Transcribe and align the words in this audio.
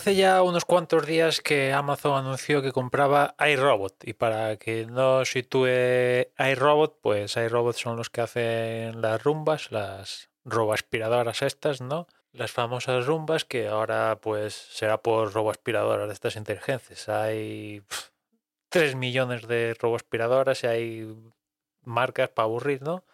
Hace 0.00 0.14
ya 0.14 0.42
unos 0.42 0.64
cuantos 0.64 1.04
días 1.04 1.42
que 1.42 1.74
Amazon 1.74 2.16
anunció 2.16 2.62
que 2.62 2.72
compraba 2.72 3.34
iRobot 3.38 4.08
y 4.08 4.14
para 4.14 4.56
que 4.56 4.86
no 4.86 5.26
sitúe 5.26 5.66
iRobot, 6.38 6.98
pues 7.02 7.36
iRobot 7.36 7.76
son 7.76 7.98
los 7.98 8.08
que 8.08 8.22
hacen 8.22 9.02
las 9.02 9.22
rumbas, 9.22 9.70
las 9.70 10.30
roboaspiradoras 10.46 11.42
estas, 11.42 11.82
¿no? 11.82 12.06
Las 12.32 12.50
famosas 12.50 13.04
rumbas 13.04 13.44
que 13.44 13.68
ahora 13.68 14.18
pues 14.22 14.54
será 14.54 15.02
por 15.02 15.34
roboaspiradoras 15.34 16.08
de 16.08 16.14
estas 16.14 16.36
inteligentes. 16.36 17.10
Hay 17.10 17.82
3 18.70 18.94
millones 18.94 19.46
de 19.48 19.76
roboaspiradoras 19.78 20.64
y 20.64 20.66
hay 20.66 21.14
marcas 21.84 22.30
para 22.30 22.44
aburrir, 22.46 22.80
¿no? 22.80 23.04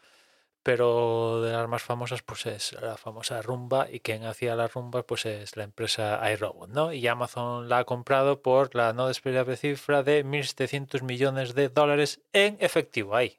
Pero 0.67 1.43
de 1.43 1.53
las 1.53 1.69
más 1.69 1.85
famosas 1.85 2.23
pues 2.23 2.45
es 2.47 2.73
la 2.83 2.97
famosa 2.97 3.41
Rumba 3.41 3.87
y 3.89 4.01
quien 4.01 4.25
hacía 4.25 4.57
las 4.57 4.75
rumbas 4.75 5.05
pues 5.05 5.25
es 5.25 5.57
la 5.57 5.63
empresa 5.63 6.21
iRobot, 6.33 6.71
¿no? 6.71 6.93
Y 6.93 7.07
Amazon 7.07 7.69
la 7.69 7.79
ha 7.79 7.85
comprado 7.85 8.43
por 8.43 8.75
la 8.75 8.93
no 8.93 9.07
despreciable 9.07 9.57
cifra 9.57 10.03
de 10.03 10.25
1.700 10.25 11.03
millones 11.03 11.55
de 11.55 11.69
dólares 11.69 12.21
en 12.33 12.57
efectivo, 12.59 13.15
ahí. 13.15 13.39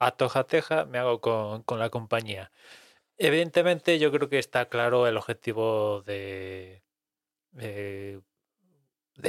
A 0.00 0.10
toja 0.10 0.44
me 0.86 0.98
hago 0.98 1.20
con, 1.20 1.78
la 1.78 1.88
compañía. 1.90 2.50
Evidentemente 3.16 4.00
yo 4.00 4.10
creo 4.10 4.28
que 4.28 4.40
está 4.40 4.68
claro 4.68 5.06
el 5.06 5.16
objetivo 5.18 6.02
de, 6.02 6.82
de, 7.52 8.22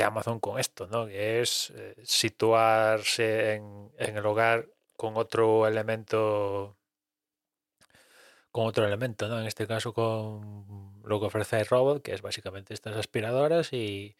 Amazon 0.04 0.40
con 0.40 0.60
esto, 0.60 0.88
¿no? 0.88 1.06
Que 1.06 1.42
es 1.42 1.72
eh, 1.76 1.96
situarse 2.04 3.54
en, 3.54 3.92
en 4.00 4.18
el 4.18 4.26
hogar 4.26 4.68
con 4.96 5.18
otro 5.18 5.68
elemento 5.68 6.77
con 8.58 8.66
otro 8.66 8.88
elemento, 8.88 9.27
¿no? 9.27 9.39
En 9.39 9.45
este 9.45 9.67
caso 9.67 9.94
con 9.94 11.00
lo 11.05 11.19
que 11.19 11.27
ofrece 11.27 11.59
iRobot, 11.59 12.02
que 12.02 12.16
es 12.16 12.23
básicamente 12.23 12.73
estas 12.73 12.97
aspiradoras 12.97 13.72
y, 13.72 14.16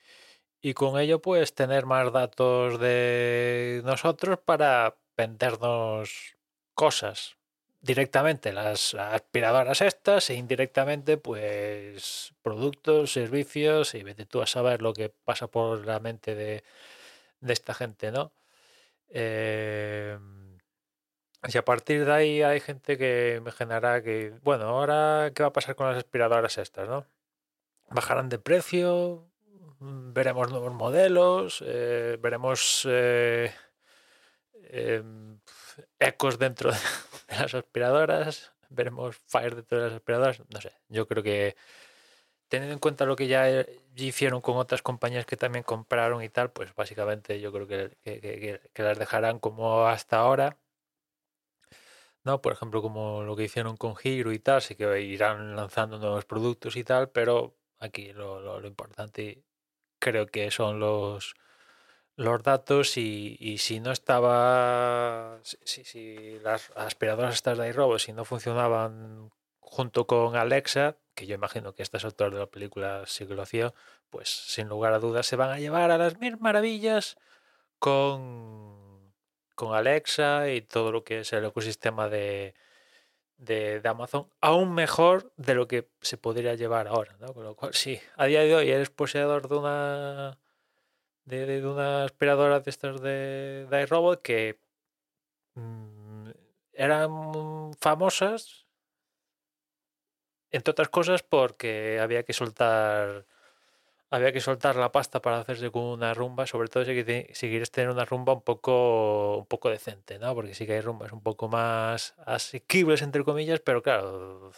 con 0.76 1.00
ello 1.00 1.24
pues 1.24 1.56
tener 1.56 1.88
más 1.88 2.14
datos 2.14 2.80
de 2.80 3.82
nosotros 3.84 4.38
para 4.46 4.96
vendernos 5.18 6.36
cosas 6.76 7.38
directamente 7.82 8.54
las 8.54 8.94
aspiradoras 8.94 9.82
estas 9.82 10.30
e 10.30 10.36
indirectamente 10.36 11.18
pues 11.18 12.36
productos, 12.44 13.14
servicios 13.14 13.96
y 13.96 14.04
vete 14.04 14.28
tú 14.28 14.44
a 14.44 14.46
saber 14.46 14.84
lo 14.84 14.94
que 14.94 15.10
pasa 15.10 15.48
por 15.48 15.84
la 15.84 16.00
mente 16.00 16.36
de, 16.36 16.64
de 17.42 17.54
esta 17.54 17.74
gente, 17.74 18.12
¿no? 18.12 18.32
Eh, 19.10 20.16
y 21.44 21.58
a 21.58 21.66
partir 21.66 22.06
de 22.06 22.12
ahí 22.12 22.42
hay 22.42 22.60
gente 22.60 22.98
que 22.98 23.42
me 23.44 23.52
generará 23.52 24.02
que, 24.02 24.34
bueno, 24.44 24.66
ahora 24.66 25.32
qué 25.36 25.44
va 25.44 25.50
a 25.50 25.54
pasar 25.54 25.76
con 25.76 25.88
las 25.88 25.98
aspiradoras 25.98 26.58
estas, 26.58 26.90
¿no? 26.90 27.06
¿Bajarán 27.90 28.30
de 28.30 28.40
precio? 28.40 29.30
Mm, 29.80 30.14
¿Veremos 30.14 30.50
nuevos 30.52 30.74
modelos? 30.74 31.64
Eh, 31.66 32.18
¿Veremos 32.22 32.86
eh, 32.90 33.54
em, 34.70 35.40
ecos 36.00 36.40
dentro 36.40 36.72
de 37.30 37.36
las 37.40 37.54
aspiradoras? 37.54 38.54
¿Veremos 38.70 39.18
fire 39.28 39.56
dentro 39.56 39.78
de 39.80 39.86
las 39.86 39.94
aspiradoras? 39.96 40.42
No 40.50 40.62
sé, 40.62 40.74
yo 40.90 41.08
creo 41.08 41.24
que 41.24 41.56
teniendo 42.50 42.74
en 42.74 42.80
cuenta 42.80 43.06
lo 43.06 43.16
que 43.16 43.28
ya 43.28 43.66
hicieron 43.96 44.42
con 44.42 44.58
otras 44.58 44.82
compañías 44.82 45.26
que 45.26 45.38
también 45.38 45.64
compraron 45.64 46.24
y 46.24 46.30
tal, 46.30 46.52
pues 46.52 46.74
básicamente 46.76 47.40
yo 47.42 47.52
creo 47.52 47.68
que 47.68 48.62
las 48.76 49.00
dejarán 49.00 49.40
como 49.40 49.86
hasta 49.88 50.18
ahora 50.20 50.58
¿no? 52.28 52.42
Por 52.42 52.54
ejemplo, 52.54 52.82
como 52.84 53.24
lo 53.24 53.36
que 53.36 53.46
hicieron 53.46 53.78
con 53.78 53.96
Giro 53.96 54.32
y 54.34 54.40
tal, 54.40 54.62
sí 54.62 54.76
que 54.76 55.02
irán 55.02 55.56
lanzando 55.56 55.98
nuevos 55.98 56.26
productos 56.26 56.76
y 56.76 56.84
tal, 56.84 57.10
pero 57.10 57.56
aquí 57.80 58.14
lo, 58.14 58.66
importante 58.68 59.44
creo 60.00 60.28
que 60.28 60.52
son 60.52 60.80
los, 60.80 61.36
los 62.18 62.44
datos 62.44 62.98
y, 62.98 63.58
si 63.60 63.80
no 63.80 63.92
estaba, 63.92 65.40
si, 65.44 65.84
si, 65.86 66.40
las 66.42 66.72
aspiradoras 66.76 67.36
estas 67.36 67.58
de 67.58 67.70
iRobot, 67.70 68.00
si 68.00 68.14
no 68.14 68.26
funcionaban 68.26 69.32
junto 69.60 70.06
con 70.06 70.36
Alexa, 70.36 70.98
que 71.16 71.28
yo 71.28 71.36
imagino 71.36 71.74
que 71.74 71.84
estas 71.84 72.06
autores 72.06 72.34
de 72.34 72.40
la 72.40 72.48
película 72.48 73.04
sí 73.08 73.26
que 73.26 73.36
lo 73.36 73.42
hacía, 73.42 73.74
pues 74.10 74.30
sin 74.30 74.68
lugar 74.68 74.94
a 74.94 75.00
dudas 75.00 75.26
se 75.28 75.38
van 75.38 75.52
a 75.52 75.60
llevar 75.60 75.92
a 75.92 75.98
las 75.98 76.20
mil 76.20 76.38
maravillas 76.38 77.18
con 77.80 78.87
con 79.58 79.74
Alexa 79.74 80.52
y 80.52 80.62
todo 80.62 80.92
lo 80.92 81.04
que 81.04 81.22
es 81.22 81.34
el 81.34 81.44
ecosistema 81.44 82.08
de, 82.10 82.54
de, 83.38 83.82
Amazon, 83.84 84.30
aún 84.40 84.74
mejor 84.76 85.34
de 85.36 85.56
lo 85.56 85.68
que 85.68 85.90
se 86.00 86.16
podría 86.16 86.54
llevar 86.54 86.88
ahora, 86.88 87.18
¿no? 87.20 87.34
Con 87.34 87.44
lo 87.44 87.56
cual, 87.56 87.74
sí, 87.74 88.00
a 88.18 88.28
día 88.28 88.42
de 88.42 88.56
hoy 88.56 88.70
eres 88.70 88.92
poseedor 88.92 89.50
de 89.50 89.56
una 89.56 90.38
de, 91.26 91.66
una 91.66 92.04
aspiradora 92.04 92.60
de 92.60 92.70
estas 92.70 93.02
de, 93.02 93.66
de 93.68 93.82
iRobot 93.82 94.22
que 94.22 94.60
mm, 95.56 96.30
eran 96.74 97.74
famosas, 97.80 98.68
entre 100.52 100.72
otras 100.72 100.90
cosas, 100.90 101.24
porque 101.24 102.00
había 102.00 102.22
que 102.22 102.34
soltar 102.34 103.26
había 104.10 104.32
que 104.32 104.40
soltar 104.40 104.76
la 104.76 104.92
pasta 104.92 105.22
para 105.22 105.40
hacerse 105.40 105.70
con 105.72 105.84
una 105.84 106.14
rumba, 106.14 106.48
sobre 106.48 106.70
todo 106.70 106.86
si, 106.86 106.94
quieres 106.94 107.72
tener 107.72 107.90
una 107.90 108.06
rumba 108.06 108.34
un 108.34 108.42
poco, 108.42 109.38
un 109.38 109.46
poco 109.46 109.70
decente, 109.70 110.18
¿no? 110.20 110.34
Porque 110.34 110.54
sí 110.54 110.66
que 110.66 110.74
hay 110.74 110.82
rumbas 110.82 111.12
un 111.12 111.22
poco 111.22 111.50
más 111.50 112.14
asequibles, 112.26 113.02
entre 113.02 113.24
comillas, 113.24 113.60
pero 113.60 113.82
claro, 113.84 114.52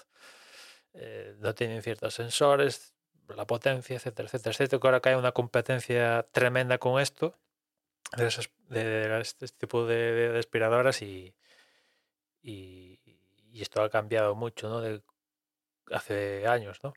eh, 0.93 1.35
no 1.39 1.55
tienen 1.55 1.81
ciertos 1.81 2.13
sensores, 2.13 2.93
la 3.29 3.45
potencia, 3.45 3.95
etcétera, 3.95 4.27
etcétera, 4.27 4.51
etcétera. 4.53 4.79
Que 4.79 4.87
ahora 4.87 4.99
cae 5.01 5.15
una 5.15 5.31
competencia 5.31 6.25
tremenda 6.31 6.77
con 6.77 7.01
esto, 7.01 7.35
de, 8.17 9.19
este 9.21 9.47
tipo 9.49 9.85
de, 9.85 10.37
aspiradoras 10.37 11.01
y, 11.01 11.35
y, 12.41 12.99
y, 13.51 13.61
esto 13.61 13.81
ha 13.81 13.89
cambiado 13.89 14.35
mucho, 14.35 14.69
¿no? 14.69 14.81
De 14.81 15.01
hace 15.91 16.47
años, 16.47 16.79
¿no? 16.83 16.93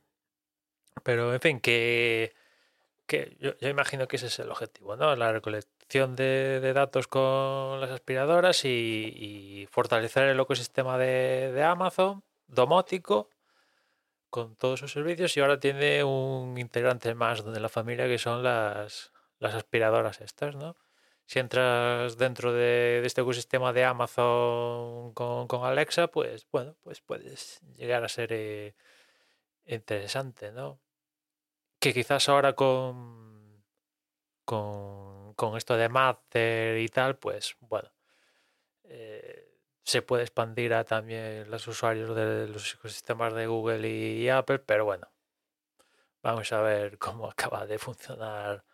Pero 1.02 1.32
en 1.34 1.40
fin, 1.40 1.60
que 1.60 2.34
yo, 3.38 3.68
imagino 3.68 4.08
que 4.08 4.16
ese 4.16 4.26
es 4.26 4.38
el 4.38 4.50
objetivo, 4.50 4.96
¿no? 4.96 5.14
La 5.16 5.32
recolección 5.32 6.16
de, 6.16 6.72
datos 6.74 7.06
con 7.08 7.80
las 7.80 7.90
aspiradoras 7.90 8.64
y, 8.64 9.66
fortalecer 9.70 10.24
el 10.24 10.40
ecosistema 10.40 10.98
de, 10.98 11.62
Amazon, 11.64 12.22
domótico, 12.46 13.30
con 14.30 14.56
todos 14.56 14.80
sus 14.80 14.92
servicios 14.92 15.36
y 15.36 15.40
ahora 15.40 15.60
tiene 15.60 16.04
un 16.04 16.56
integrante 16.58 17.14
más 17.14 17.44
de 17.44 17.60
la 17.60 17.68
familia 17.68 18.06
que 18.06 18.18
son 18.18 18.42
las, 18.42 19.12
las 19.38 19.54
aspiradoras 19.54 20.20
estas, 20.20 20.56
¿no? 20.56 20.76
Si 21.26 21.38
entras 21.38 22.18
dentro 22.18 22.52
de, 22.52 23.02
este 23.04 23.22
ecosistema 23.22 23.72
de 23.72 23.84
Amazon 23.84 25.12
con, 25.14 25.64
Alexa, 25.64 26.08
pues 26.08 26.46
bueno, 26.50 26.76
pues 26.82 27.00
puedes 27.00 27.60
llegar 27.76 28.04
a 28.04 28.08
ser 28.08 28.32
eh, 28.32 28.74
interesante, 29.66 30.52
¿no? 30.52 30.80
Que 31.82 31.92
quizás 31.92 32.28
ahora 32.28 32.52
con, 32.52 33.64
con, 34.44 35.56
esto 35.56 35.76
de 35.76 35.88
Matter 35.88 36.78
y 36.78 36.88
tal, 36.88 37.18
pues 37.18 37.56
bueno, 37.58 37.90
eh, 38.84 39.58
se 39.82 40.00
puede 40.00 40.22
expandir 40.22 40.74
a 40.74 40.84
también 40.84 41.50
los 41.50 41.66
usuarios 41.66 42.14
de 42.14 42.46
los 42.46 42.74
ecosistemas 42.74 43.34
de 43.34 43.48
Google 43.48 43.88
y, 43.88 44.28
Apple, 44.28 44.60
pero 44.60 44.84
bueno, 44.84 45.10
vamos 46.22 46.52
a 46.52 46.60
ver 46.60 46.98
cómo 47.00 47.28
acaba 47.28 47.66
de 47.66 47.80
funcionar 47.80 48.64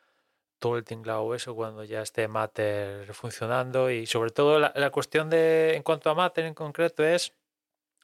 todo 0.58 0.76
el 0.76 0.84
tinglado 0.84 1.34
eso 1.34 1.54
cuando 1.54 1.84
ya 1.84 2.02
esté 2.02 2.28
Matter 2.28 3.14
funcionando 3.14 3.90
y 3.90 4.04
sobre 4.04 4.32
todo 4.32 4.58
la, 4.58 4.74
la, 4.76 4.90
cuestión 4.90 5.30
de 5.30 5.76
en 5.76 5.82
cuanto 5.82 6.10
a 6.10 6.14
Matter 6.14 6.44
en 6.44 6.52
concreto 6.52 7.02
es 7.06 7.32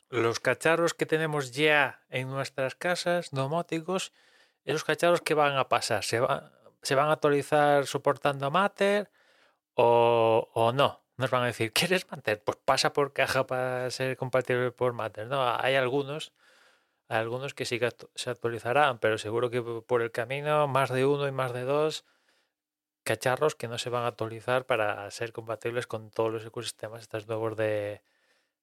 los 0.08 0.40
cacharros 0.40 0.94
que 0.94 1.04
tenemos 1.04 1.52
ya 1.52 2.06
en 2.08 2.30
nuestras 2.30 2.74
casas 2.74 3.28
domóticos 3.32 4.10
esos 4.64 4.84
cacharros 4.84 5.20
que 5.20 5.34
van 5.34 5.56
a 5.56 5.68
pasar, 5.68 6.04
¿se, 6.04 6.20
se 6.82 6.94
van 6.94 7.08
a 7.08 7.12
actualizar 7.12 7.86
soportando 7.86 8.50
Matter 8.50 9.10
o, 9.74 10.48
o 10.54 10.72
no? 10.72 11.02
Nos 11.16 11.30
van 11.30 11.42
a 11.42 11.46
decir, 11.46 11.72
¿quieres 11.72 12.10
Matter? 12.10 12.42
Pues 12.42 12.58
pasa 12.64 12.92
por 12.92 13.12
caja 13.12 13.46
para 13.46 13.90
ser 13.90 14.16
compatible 14.16 14.72
por 14.72 14.92
Matter. 14.92 15.26
No, 15.28 15.44
hay 15.56 15.76
algunos, 15.76 16.32
hay 17.08 17.18
algunos 17.18 17.54
que 17.54 17.64
sí 17.66 17.78
que 17.78 17.90
se 18.14 18.30
actualizarán, 18.30 18.98
pero 18.98 19.18
seguro 19.18 19.50
que 19.50 19.62
por 19.62 20.02
el 20.02 20.10
camino 20.10 20.66
más 20.66 20.90
de 20.90 21.06
uno 21.06 21.28
y 21.28 21.32
más 21.32 21.52
de 21.52 21.62
dos 21.62 22.04
cacharros 23.04 23.54
que 23.54 23.68
no 23.68 23.78
se 23.78 23.90
van 23.90 24.04
a 24.04 24.08
actualizar 24.08 24.64
para 24.66 25.10
ser 25.10 25.32
compatibles 25.32 25.86
con 25.86 26.10
todos 26.10 26.32
los 26.32 26.44
ecosistemas 26.46 27.02
estos 27.02 27.28
nuevos 27.28 27.56
de, 27.56 28.02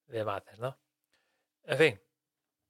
de 0.06 0.24
Matter, 0.24 0.58
¿no? 0.58 0.78
En 1.64 1.78
fin, 1.78 2.00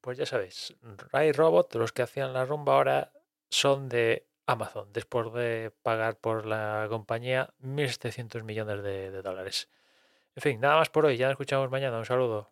pues 0.02 0.18
ya 0.18 0.26
sabéis, 0.26 0.76
Ray 1.10 1.32
Robot, 1.32 1.74
los 1.76 1.92
que 1.92 2.02
hacían 2.02 2.34
la 2.34 2.44
rumba 2.44 2.74
ahora 2.74 3.12
son 3.52 3.88
de 3.88 4.26
Amazon, 4.46 4.92
después 4.92 5.32
de 5.34 5.72
pagar 5.82 6.16
por 6.18 6.46
la 6.46 6.86
compañía 6.88 7.52
1.700 7.62 8.42
millones 8.44 8.82
de, 8.82 9.22
dólares. 9.22 9.68
En 10.36 10.42
fin, 10.42 10.60
nada 10.60 10.76
más 10.76 10.88
por 10.90 11.06
hoy, 11.06 11.16
ya 11.16 11.26
nos 11.26 11.32
escuchamos 11.32 11.70
mañana, 11.70 11.98
un 11.98 12.06
saludo. 12.06 12.51